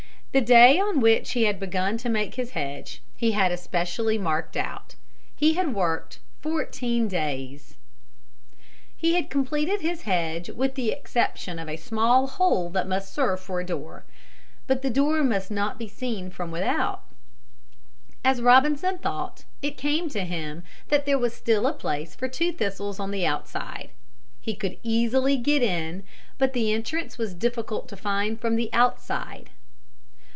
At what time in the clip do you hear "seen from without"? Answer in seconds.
15.89-17.03